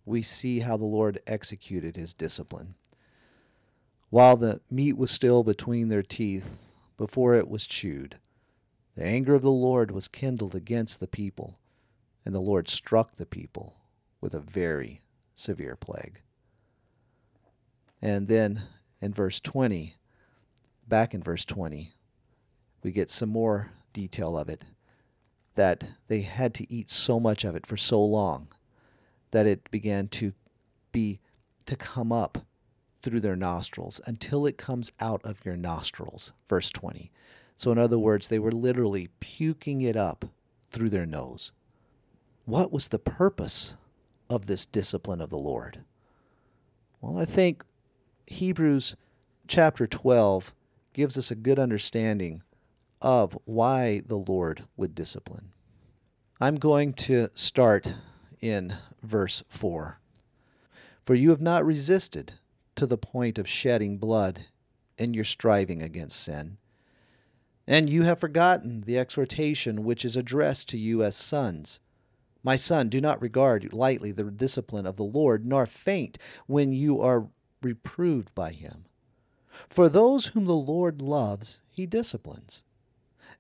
[0.05, 2.77] we see how the Lord executed his discipline.
[4.11, 6.59] While the meat was still between their teeth,
[6.97, 8.19] before it was chewed,
[8.97, 11.59] the anger of the Lord was kindled against the people,
[12.25, 13.77] and the Lord struck the people
[14.21, 15.03] with a very
[15.35, 16.23] severe plague.
[18.01, 18.63] And then
[19.01, 19.95] in verse 20,
[20.89, 21.93] back in verse 20,
[22.83, 24.65] we get some more detail of it
[25.57, 28.49] that they had to eat so much of it for so long
[29.31, 30.33] that it began to
[30.93, 31.19] be
[31.67, 32.47] to come up
[33.03, 37.11] through their nostrils until it comes out of your nostrils verse 20
[37.57, 40.25] so in other words they were literally puking it up
[40.71, 41.53] through their nose
[42.45, 43.75] what was the purpose
[44.29, 45.81] of this discipline of the lord
[47.01, 47.65] well i think
[48.27, 48.97] hebrews
[49.47, 50.53] chapter 12
[50.93, 52.43] gives us a good understanding
[53.03, 55.53] of why the Lord would discipline.
[56.41, 57.95] I'm going to start
[58.41, 60.01] in verse 4.
[61.05, 62.35] For you have not resisted
[62.75, 64.47] to the point of shedding blood
[64.99, 66.59] in your striving against sin.
[67.67, 71.81] And you have forgotten the exhortation which is addressed to you as sons.
[72.43, 77.01] My son, do not regard lightly the discipline of the Lord, nor faint when you
[77.01, 77.27] are
[77.63, 78.85] reproved by him.
[79.69, 82.63] For those whom the Lord loves, he disciplines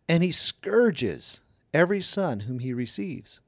[0.08, 1.40] and he scourges
[1.74, 3.40] every son whom he receives.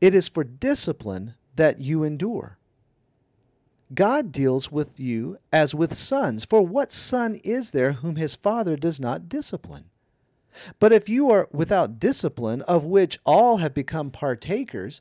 [0.00, 2.58] It is for discipline that you endure.
[3.94, 8.76] God deals with you as with sons, for what son is there whom his father
[8.76, 9.86] does not discipline?
[10.78, 15.00] But if you are without discipline, of which all have become partakers,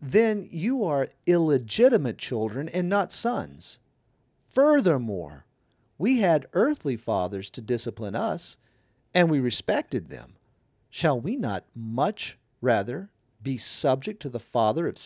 [0.00, 3.78] then you are illegitimate children and not sons.
[4.42, 5.46] Furthermore,
[5.98, 8.56] we had earthly fathers to discipline us
[9.14, 10.36] and we respected them,
[10.88, 13.10] shall we not much rather
[13.42, 14.96] be subject to the Father of,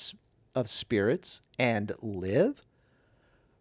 [0.55, 2.63] of spirits and live?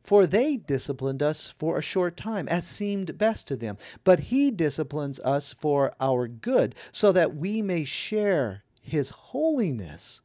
[0.03, 3.77] For they disciplined us for a short time, as seemed best to them.
[4.03, 10.19] But he disciplines us for our good, so that we may share his holiness.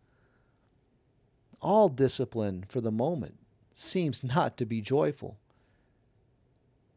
[1.62, 3.36] All discipline for the moment
[3.72, 5.38] seems not to be joyful.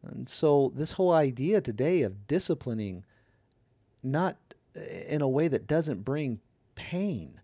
[0.03, 3.03] And so, this whole idea today of disciplining
[4.01, 4.37] not
[5.07, 6.39] in a way that doesn't bring
[6.73, 7.39] pain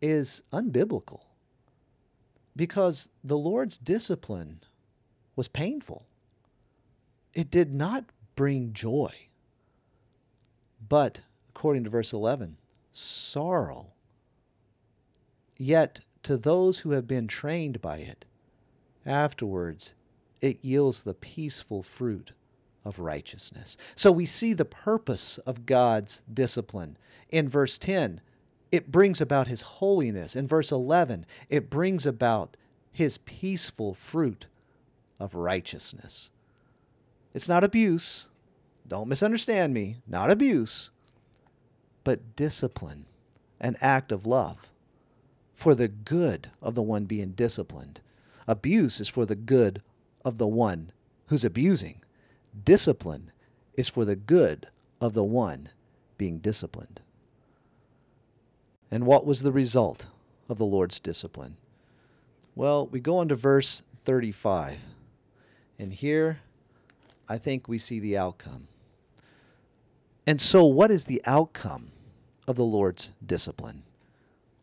[0.00, 1.22] is unbiblical
[2.54, 4.60] because the Lord's discipline
[5.36, 6.06] was painful.
[7.34, 8.04] It did not
[8.36, 9.12] bring joy,
[10.86, 12.58] but, according to verse 11,
[12.90, 13.92] sorrow.
[15.56, 18.24] Yet to those who have been trained by it,
[19.06, 19.94] afterwards
[20.40, 22.32] it yields the peaceful fruit
[22.84, 23.76] of righteousness.
[23.94, 26.96] So we see the purpose of God's discipline.
[27.30, 28.20] In verse 10,
[28.72, 30.34] it brings about his holiness.
[30.34, 32.56] In verse 11, it brings about
[32.90, 34.46] his peaceful fruit
[35.20, 36.30] of righteousness.
[37.34, 38.28] It's not abuse.
[38.88, 39.98] Don't misunderstand me.
[40.06, 40.90] Not abuse,
[42.02, 43.04] but discipline,
[43.60, 44.70] an act of love
[45.54, 48.00] for the good of the one being disciplined.
[48.48, 49.82] Abuse is for the good
[50.24, 50.92] of the one
[51.26, 52.00] who's abusing.
[52.64, 53.30] Discipline
[53.74, 54.68] is for the good
[55.00, 55.68] of the one
[56.18, 57.00] being disciplined.
[58.92, 60.04] And what was the result
[60.50, 61.56] of the Lord's discipline?
[62.54, 64.80] Well, we go on to verse 35.
[65.78, 66.40] And here,
[67.26, 68.68] I think we see the outcome.
[70.26, 71.90] And so, what is the outcome
[72.46, 73.82] of the Lord's discipline?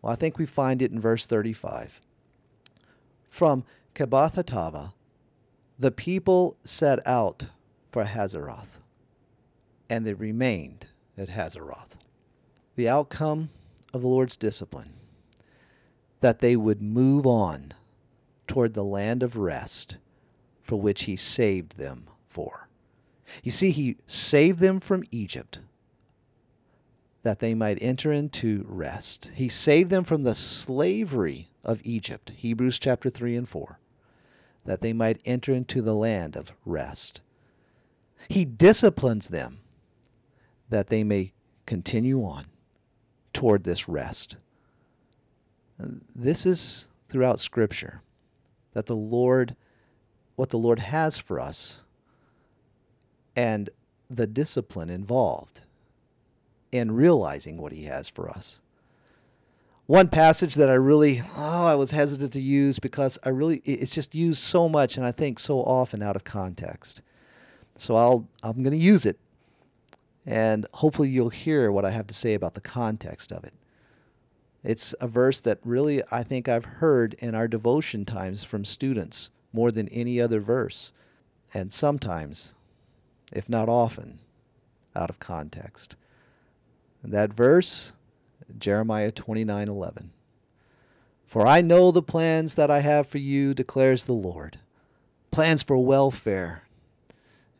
[0.04, 2.00] Well, I think we find it in verse 35.
[3.30, 3.63] From
[3.96, 4.94] Kebroth Hatava,
[5.80, 7.48] the people set out
[7.92, 8.78] for Hazeroth.
[9.89, 10.86] and they remained
[11.18, 11.98] at Hazeroth.
[12.76, 13.50] The outcome
[13.93, 14.93] of the Lord's discipline
[16.21, 17.73] that they would move on
[18.47, 19.97] toward the land of rest
[20.62, 22.67] for which he saved them for.
[23.43, 25.60] You see, he saved them from Egypt
[27.23, 29.32] that they might enter into rest.
[29.36, 33.80] He saved them from the slavery of Egypt, Hebrews chapter 3 and 4,
[34.65, 37.21] that they might enter into the land of rest.
[38.28, 39.60] He disciplines them
[40.69, 41.34] that they may
[41.65, 42.45] continue on
[43.34, 44.38] toward this rest.
[46.15, 48.02] This is throughout Scripture
[48.74, 49.56] that the Lord,
[50.36, 51.82] what the Lord has for us,
[53.36, 53.70] and
[54.10, 55.62] the discipline involved
[56.72, 58.60] in realizing what He has for us.
[59.86, 63.94] One passage that I really, oh, I was hesitant to use because I really, it's
[63.94, 67.02] just used so much and I think so often out of context.
[67.76, 69.18] So I'll, I'm going to use it
[70.26, 73.54] and hopefully you'll hear what I have to say about the context of it.
[74.64, 79.30] It's a verse that really I think I've heard in our devotion times from students
[79.54, 80.92] more than any other verse,
[81.54, 82.54] and sometimes,
[83.34, 84.20] if not often,
[84.96, 85.96] out of context.
[87.04, 87.94] That verse,
[88.58, 90.10] Jeremiah 29:11.
[91.26, 94.60] For I know the plans that I have for you, declares the Lord,
[95.32, 96.64] plans for welfare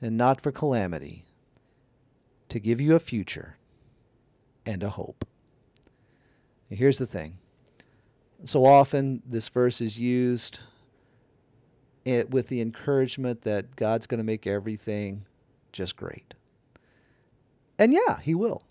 [0.02, 1.26] and not for calamity,
[2.50, 3.58] to give you a future
[4.66, 5.26] and a hope.
[6.70, 7.38] Here's the thing
[8.44, 10.60] so often this verse is used
[12.06, 15.26] it, with the encouragement that God's going to make everything
[15.72, 16.34] just great.
[17.78, 18.64] And yeah, He will.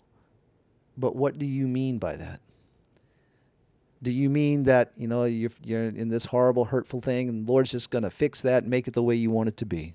[0.97, 2.41] But what do you mean by that?
[4.01, 7.51] Do you mean that, you know, you're, you're in this horrible, hurtful thing and the
[7.51, 9.65] Lord's just going to fix that and make it the way you want it to
[9.65, 9.93] be?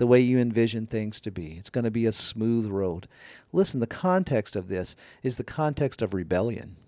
[0.00, 1.56] The way you envision things to be.
[1.58, 3.06] It's going to be a smooth road.
[3.52, 6.78] Listen, the context of this is the context of rebellion,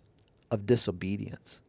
[0.51, 1.61] of disobedience.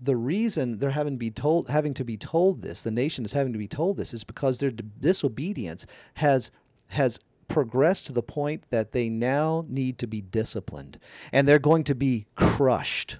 [0.00, 3.34] The reason they're having to be told having to be told this, the nation is
[3.34, 5.84] having to be told this is because their disobedience
[6.14, 6.50] has
[6.86, 10.98] has progressed to the point that they now need to be disciplined
[11.30, 13.18] and they're going to be crushed,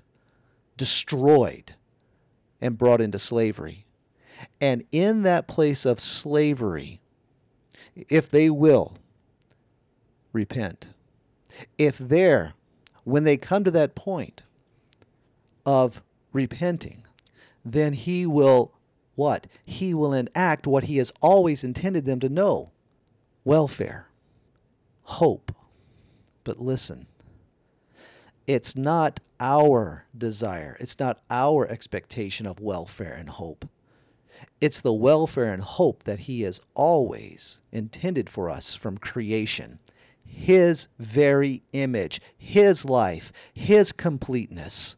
[0.79, 1.75] destroyed
[2.59, 3.85] and brought into slavery.
[4.63, 7.03] And in that place of slavery,
[8.09, 8.95] if they will
[10.33, 10.89] repent.
[11.77, 12.55] If they're,
[13.05, 14.43] when they come to that point
[15.67, 17.05] of repenting,
[17.65, 18.73] then he will
[19.19, 19.49] what?
[19.65, 22.71] He will enact what he has always intended them to know
[23.45, 24.07] welfare,
[25.03, 25.53] hope.
[26.45, 27.09] But listen,
[28.47, 33.69] it's not our desire, it's not our expectation of welfare and hope.
[34.61, 39.79] It's the welfare and hope that He has always intended for us from creation.
[40.25, 44.97] His very image, His life, His completeness,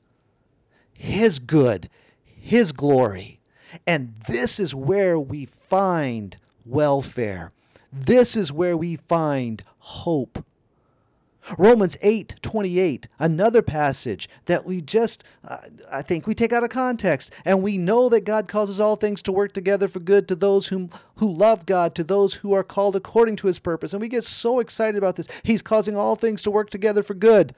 [0.93, 1.89] His good,
[2.25, 3.41] His glory.
[3.87, 7.53] And this is where we find welfare.
[7.93, 10.45] This is where we find hope.
[11.59, 15.59] Romans 8 28, another passage that we just, uh,
[15.91, 17.33] I think we take out of context.
[17.45, 20.69] And we know that God causes all things to work together for good to those
[20.69, 23.93] whom, who love God, to those who are called according to his purpose.
[23.93, 25.29] And we get so excited about this.
[25.43, 27.55] He's causing all things to work together for good.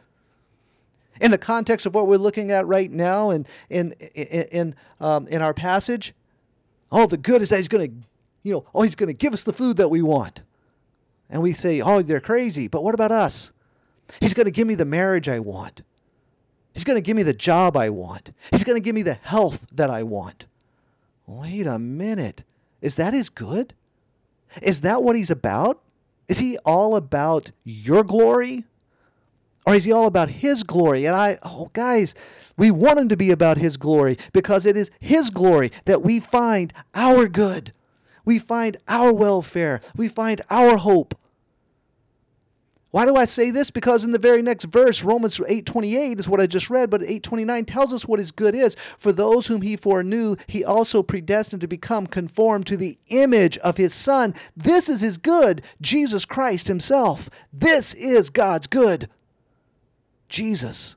[1.20, 5.28] In the context of what we're looking at right now and in, in, in, um,
[5.28, 6.14] in our passage,
[6.90, 8.08] oh, the good is that he's going to,
[8.42, 10.42] you know, oh, he's going to give us the food that we want.
[11.28, 12.66] And we say, oh, they're crazy.
[12.66, 13.52] But what about us?
[14.20, 15.82] He's going to give me the marriage I want.
[16.72, 18.32] He's going to give me the job I want.
[18.50, 20.46] He's going to give me the health that I want.
[21.26, 22.44] Wait a minute.
[22.80, 23.74] Is that his good?
[24.60, 25.80] Is that what he's about?
[26.28, 28.64] Is he all about your glory?
[29.66, 31.04] Or is he all about his glory?
[31.04, 32.14] And I, oh, guys,
[32.56, 36.20] we want him to be about his glory because it is his glory that we
[36.20, 37.72] find our good.
[38.24, 39.80] We find our welfare.
[39.96, 41.14] We find our hope.
[42.92, 43.70] Why do I say this?
[43.70, 47.64] Because in the very next verse, Romans 8:28 is what I just read, but 8:29
[47.64, 48.76] tells us what his good is.
[48.98, 53.78] For those whom he foreknew, he also predestined to become conformed to the image of
[53.78, 54.34] his son.
[54.54, 57.30] This is his good, Jesus Christ himself.
[57.50, 59.08] This is God's good.
[60.28, 60.96] Jesus.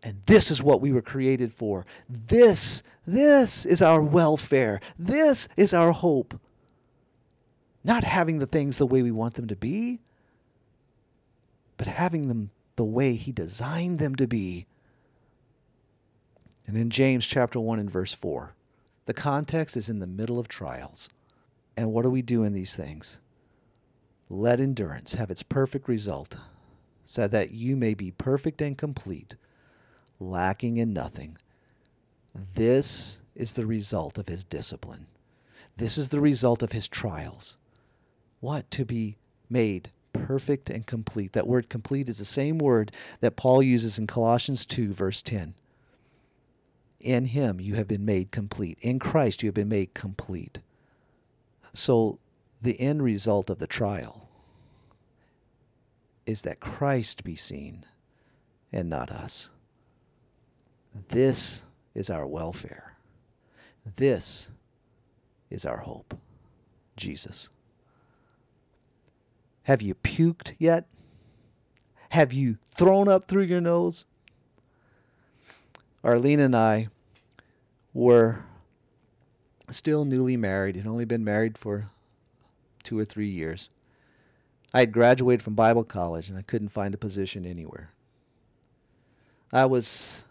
[0.00, 1.84] And this is what we were created for.
[2.08, 4.80] This, this is our welfare.
[4.96, 6.40] This is our hope.
[7.82, 9.98] Not having the things the way we want them to be
[11.82, 14.66] but having them the way He designed them to be.
[16.64, 18.54] And in James chapter 1 and verse 4,
[19.06, 21.08] the context is in the middle of trials.
[21.76, 23.18] And what do we do in these things?
[24.28, 26.36] let endurance have its perfect result,
[27.04, 29.34] so that you may be perfect and complete,
[30.20, 31.36] lacking in nothing.
[32.54, 35.08] This is the result of his discipline.
[35.76, 37.56] This is the result of his trials.
[38.38, 38.70] What?
[38.70, 39.16] To be
[39.50, 41.32] made perfect and complete.
[41.32, 45.54] That word complete is the same word that Paul uses in Colossians 2, verse 10.
[47.00, 48.78] In him you have been made complete.
[48.80, 50.58] In Christ you have been made complete.
[51.72, 52.18] So
[52.60, 54.28] the end result of the trial
[56.26, 57.84] is that Christ be seen
[58.72, 59.48] and not us.
[61.08, 62.96] This is our welfare.
[63.96, 64.50] This
[65.50, 66.16] is our hope.
[66.96, 67.48] Jesus.
[69.64, 70.86] Have you puked yet?
[72.10, 74.06] Have you thrown up through your nose?
[76.04, 76.88] Arlene and I
[77.94, 78.44] were
[79.70, 81.90] still newly married, had only been married for
[82.82, 83.68] two or three years.
[84.74, 87.92] I had graduated from Bible college and I couldn't find a position anywhere.
[89.52, 90.24] I was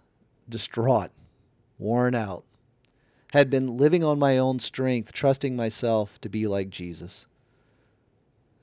[0.50, 1.12] distraught,
[1.78, 2.44] worn out,
[3.32, 7.28] had been living on my own strength, trusting myself to be like Jesus.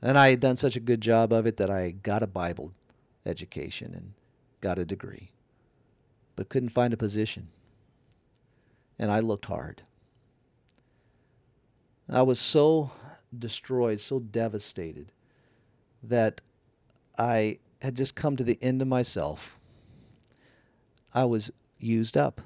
[0.01, 2.73] And I had done such a good job of it that I got a Bible
[3.27, 4.13] education and
[4.61, 5.31] got a degree,
[6.37, 7.49] but couldn't find a position.
[8.99, 9.83] And I looked hard.
[12.09, 12.93] I was so
[13.37, 15.13] destroyed, so devastated
[16.03, 16.41] that
[17.19, 19.59] I had just come to the end of myself.
[21.13, 22.41] I was used up.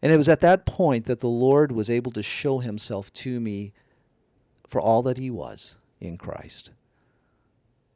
[0.00, 3.40] And it was at that point that the Lord was able to show himself to
[3.40, 3.72] me
[4.68, 6.70] for all that he was in Christ.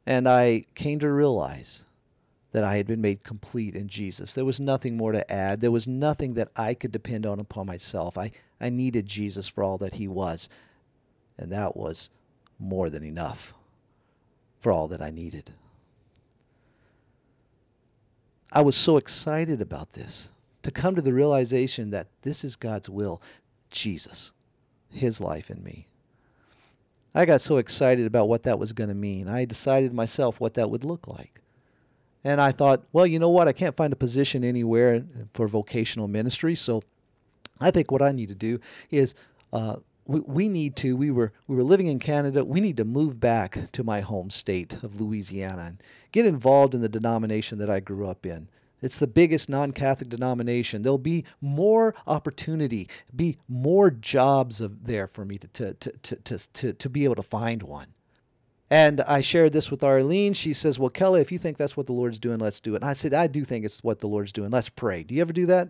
[0.05, 1.85] And I came to realize
[2.51, 4.33] that I had been made complete in Jesus.
[4.33, 5.59] There was nothing more to add.
[5.59, 8.17] There was nothing that I could depend on upon myself.
[8.17, 8.31] I,
[8.61, 10.49] I needed Jesus for all that he was.
[11.37, 12.11] And that was
[12.59, 13.53] more than enough
[14.59, 15.51] for all that I needed.
[18.51, 20.29] I was so excited about this
[20.61, 23.21] to come to the realization that this is God's will
[23.71, 24.31] Jesus,
[24.89, 25.87] His life in me.
[27.15, 29.27] I got so excited about what that was going to mean.
[29.27, 31.41] I decided myself what that would look like.
[32.23, 33.47] And I thought, well, you know what?
[33.47, 35.03] I can't find a position anywhere
[35.33, 36.55] for vocational ministry.
[36.55, 36.81] So
[37.59, 38.59] I think what I need to do
[38.89, 39.13] is
[39.51, 42.83] uh, we, we need to we were we were living in Canada we need to
[42.83, 47.69] move back to my home state of Louisiana and get involved in the denomination that
[47.69, 48.49] I grew up in
[48.83, 55.25] it's the biggest non-Catholic denomination there'll be more opportunity be more jobs of there for
[55.25, 57.87] me to to, to, to, to, to, to be able to find one
[58.69, 60.33] and I shared this with Arlene.
[60.33, 62.77] She says, Well, Kelly, if you think that's what the Lord's doing, let's do it.
[62.77, 64.49] And I said, I do think it's what the Lord's doing.
[64.49, 65.03] Let's pray.
[65.03, 65.69] Do you ever do that?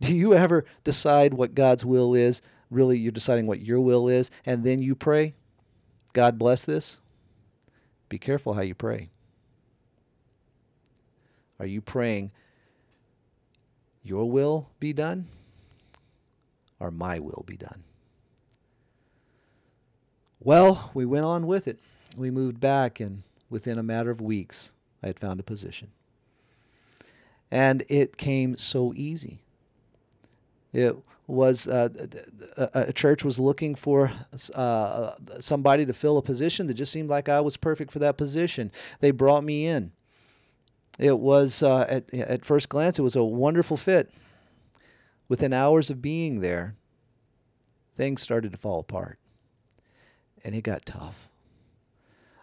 [0.00, 2.40] Do you ever decide what God's will is?
[2.70, 5.34] Really, you're deciding what your will is, and then you pray,
[6.12, 7.00] God bless this?
[8.08, 9.10] Be careful how you pray.
[11.58, 12.30] Are you praying,
[14.02, 15.26] Your will be done,
[16.78, 17.82] or my will be done?
[20.40, 21.78] Well, we went on with it.
[22.16, 24.70] We moved back, and within a matter of weeks,
[25.02, 25.90] I had found a position.
[27.50, 29.40] And it came so easy.
[30.72, 30.96] It
[31.26, 31.88] was uh,
[32.56, 34.12] a, church was looking for
[34.54, 38.16] uh, somebody to fill a position that just seemed like I was perfect for that
[38.16, 38.70] position.
[39.00, 39.92] They brought me in.
[40.98, 44.10] It was uh, at at first glance it was a wonderful fit.
[45.28, 46.76] Within hours of being there,
[47.96, 49.18] things started to fall apart,
[50.44, 51.28] and it got tough.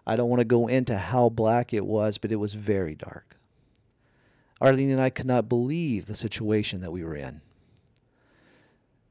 [0.05, 3.37] I don't want to go into how black it was, but it was very dark.
[4.59, 7.41] Arlene and I could not believe the situation that we were in.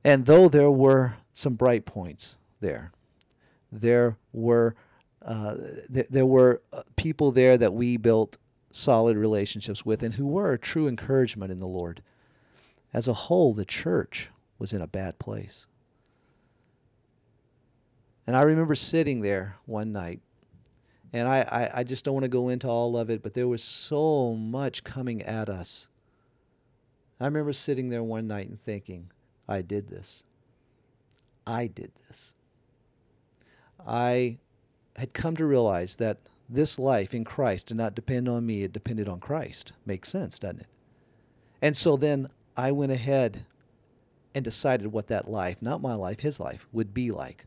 [0.04, 2.92] And though there were some bright points there,
[3.70, 4.74] there were
[5.24, 5.54] uh,
[5.92, 8.38] th- there were uh, people there that we built
[8.72, 12.02] solid relationships with and who were a true encouragement in the Lord.
[12.92, 15.66] As a whole, the church was in a bad place.
[18.26, 20.20] And I remember sitting there one night,
[21.12, 23.48] and I, I, I just don't want to go into all of it, but there
[23.48, 25.88] was so much coming at us.
[27.20, 29.10] I remember sitting there one night and thinking,
[29.48, 30.24] I did this.
[31.46, 32.32] I did this.
[33.86, 34.38] I
[34.96, 36.18] had come to realize that
[36.52, 39.72] this life in Christ did not depend on me, it depended on Christ.
[39.86, 40.66] Makes sense, doesn't it?
[41.60, 43.46] And so then I went ahead
[44.34, 47.46] and decided what that life, not my life, his life, would be like.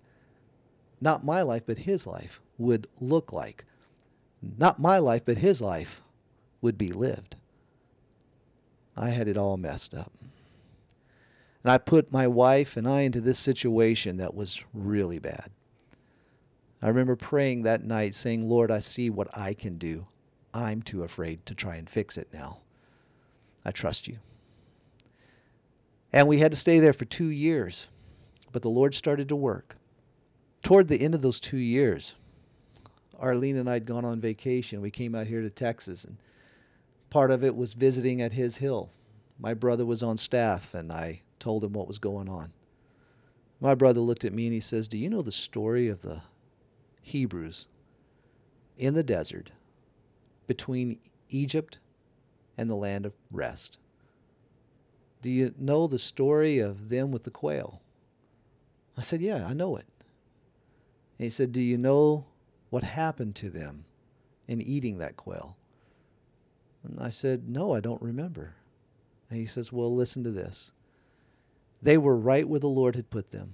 [1.01, 3.65] Not my life, but his life would look like.
[4.41, 6.01] Not my life, but his life
[6.61, 7.35] would be lived.
[8.95, 10.11] I had it all messed up.
[11.63, 15.49] And I put my wife and I into this situation that was really bad.
[16.81, 20.07] I remember praying that night saying, Lord, I see what I can do.
[20.53, 22.59] I'm too afraid to try and fix it now.
[23.63, 24.19] I trust you.
[26.13, 27.87] And we had to stay there for two years,
[28.51, 29.75] but the Lord started to work.
[30.63, 32.15] Toward the end of those two years,
[33.19, 34.81] Arlene and I had gone on vacation.
[34.81, 36.17] We came out here to Texas, and
[37.09, 38.89] part of it was visiting at his hill.
[39.39, 42.53] My brother was on staff, and I told him what was going on.
[43.59, 46.21] My brother looked at me and he says, Do you know the story of the
[47.05, 47.67] Hebrews
[48.79, 49.51] in the desert
[50.47, 50.97] between
[51.29, 51.77] Egypt
[52.57, 53.77] and the land of rest?
[55.21, 57.79] Do you know the story of them with the quail?
[58.97, 59.85] I said, Yeah, I know it.
[61.19, 62.25] And he said, Do you know
[62.71, 63.85] what happened to them
[64.47, 65.57] in eating that quail?
[66.83, 68.55] And I said, No, I don't remember.
[69.29, 70.71] And he says, Well, listen to this.
[71.83, 73.53] They were right where the Lord had put them.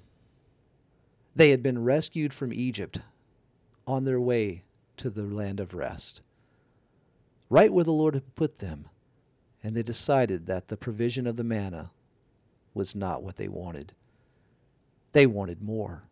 [1.36, 3.02] They had been rescued from Egypt
[3.92, 4.64] on their way
[4.98, 6.22] to the land of rest,
[7.50, 8.88] right where the Lord had put them.
[9.64, 11.92] And they decided that the provision of the manna
[12.74, 13.94] was not what they wanted.
[15.12, 16.04] They wanted more.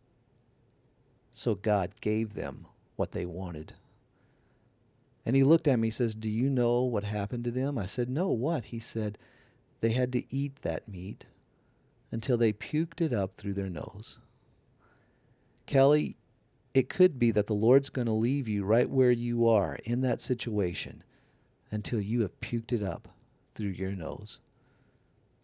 [1.31, 3.73] So God gave them what they wanted.
[5.25, 7.77] And he looked at me and says, Do you know what happened to them?
[7.77, 8.65] I said, No, what?
[8.65, 9.17] He said,
[9.81, 11.25] They had to eat that meat
[12.11, 14.19] until they puked it up through their nose.
[15.65, 16.17] Kelly,
[16.73, 20.01] it could be that the Lord's going to leave you right where you are in
[20.01, 21.03] that situation
[21.71, 23.09] until you have puked it up
[23.55, 24.39] through your nose.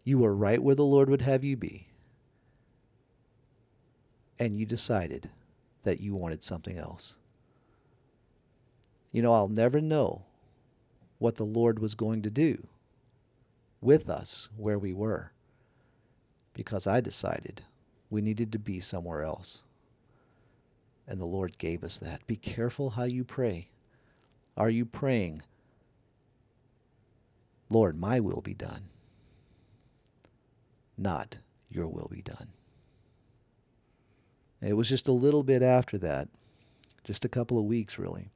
[0.04, 1.88] You are right where the Lord would have you be.
[4.38, 5.30] And you decided
[5.82, 7.16] that you wanted something else.
[9.10, 10.24] You know, I'll never know
[11.18, 12.66] what the Lord was going to do
[13.80, 15.32] with us where we were
[16.52, 17.62] because I decided
[18.10, 19.62] we needed to be somewhere else.
[21.08, 22.26] And the Lord gave us that.
[22.26, 23.68] Be careful how you pray.
[24.56, 25.42] Are you praying,
[27.68, 28.88] Lord, my will be done,
[30.96, 31.38] not
[31.70, 32.48] your will be done?
[34.62, 36.28] It was just a little bit after that,
[37.04, 38.30] just a couple of weeks really,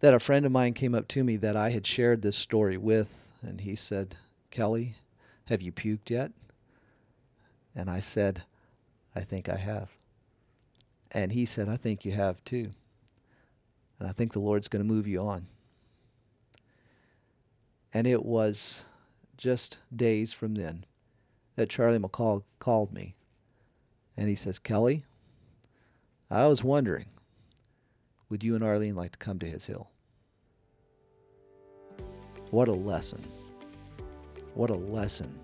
[0.00, 2.76] that a friend of mine came up to me that I had shared this story
[2.76, 4.16] with, and he said,
[4.50, 4.96] Kelly,
[5.46, 6.30] have you puked yet?
[7.74, 8.42] And I said,
[9.16, 9.97] I think I have.
[11.12, 12.70] And he said, I think you have too.
[13.98, 15.46] And I think the Lord's going to move you on.
[17.92, 18.84] And it was
[19.36, 20.84] just days from then
[21.56, 23.14] that Charlie McCall called me.
[24.16, 25.04] And he says, Kelly,
[26.30, 27.06] I was wondering,
[28.28, 29.88] would you and Arlene like to come to his hill?
[32.50, 33.22] What a lesson.
[34.54, 35.38] What a lesson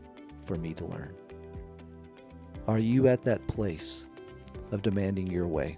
[0.44, 1.14] for me to learn.
[2.66, 4.06] Are you at that place
[4.72, 5.76] of demanding your way?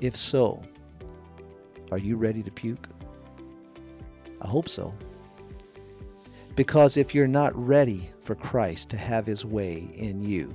[0.00, 0.62] If so,
[1.90, 2.88] are you ready to puke?
[4.40, 4.94] I hope so.
[6.56, 10.54] Because if you're not ready for Christ to have his way in you,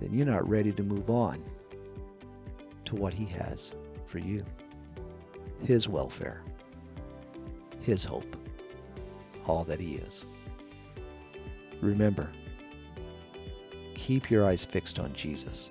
[0.00, 1.42] then you're not ready to move on
[2.84, 3.74] to what he has
[4.06, 4.44] for you
[5.62, 6.42] his welfare,
[7.80, 8.36] his hope,
[9.46, 10.26] all that he is.
[11.80, 12.30] Remember,
[13.96, 15.70] keep your eyes fixed on Jesus.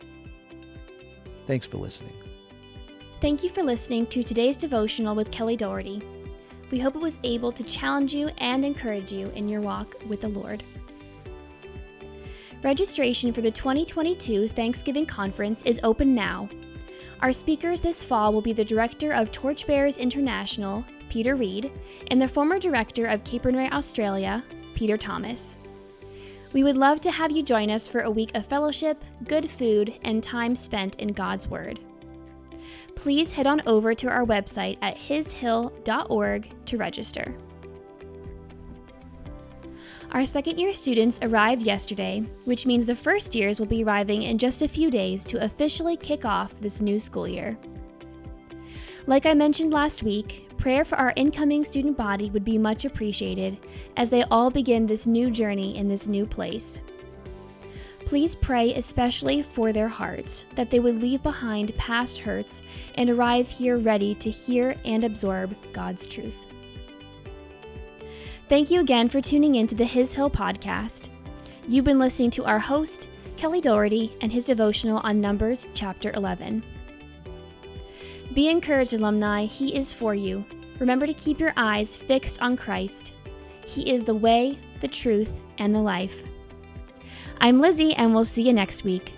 [1.46, 2.14] Thanks for listening.
[3.22, 6.02] Thank you for listening to today's devotional with Kelly Doherty.
[6.72, 10.22] We hope it was able to challenge you and encourage you in your walk with
[10.22, 10.64] the Lord.
[12.64, 16.50] Registration for the 2022 Thanksgiving Conference is open now.
[17.22, 21.72] Our speakers this fall will be the director of Torchbearers International, Peter Reed,
[22.08, 25.56] and the former director of Capernwray Australia, Peter Thomas.
[26.56, 30.00] We would love to have you join us for a week of fellowship, good food,
[30.06, 31.82] and time spent in God's Word.
[32.96, 37.36] Please head on over to our website at hishill.org to register.
[40.12, 44.38] Our second year students arrived yesterday, which means the first years will be arriving in
[44.38, 47.58] just a few days to officially kick off this new school year.
[49.08, 53.58] Like I mentioned last week, Prayer for our incoming student body would be much appreciated
[53.98, 56.82] as they all begin this new journey in this new place.
[58.06, 62.62] Please pray especially for their hearts, that they would leave behind past hurts
[62.96, 66.46] and arrive here ready to hear and absorb God's truth.
[68.48, 71.10] Thank you again for tuning in to the His Hill podcast.
[71.68, 76.64] You've been listening to our host, Kelly Doherty, and his devotional on Numbers chapter 11.
[78.34, 79.46] Be encouraged, alumni.
[79.46, 80.44] He is for you.
[80.80, 83.14] Remember to keep your eyes fixed on Christ.
[83.66, 86.24] He is the way, the truth, and the life.
[87.40, 89.14] I'm Lizzie, and we'll see you next week.